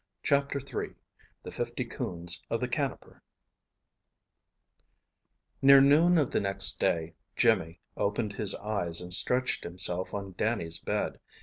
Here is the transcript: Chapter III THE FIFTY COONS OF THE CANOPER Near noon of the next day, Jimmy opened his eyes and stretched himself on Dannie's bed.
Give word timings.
Chapter 0.23 0.57
III 0.59 0.95
THE 1.43 1.51
FIFTY 1.51 1.85
COONS 1.85 2.41
OF 2.49 2.59
THE 2.59 2.67
CANOPER 2.67 3.21
Near 5.61 5.79
noon 5.79 6.17
of 6.17 6.31
the 6.31 6.41
next 6.41 6.79
day, 6.79 7.13
Jimmy 7.35 7.81
opened 7.95 8.33
his 8.33 8.55
eyes 8.55 8.99
and 8.99 9.13
stretched 9.13 9.63
himself 9.63 10.11
on 10.15 10.33
Dannie's 10.39 10.79
bed. 10.79 11.19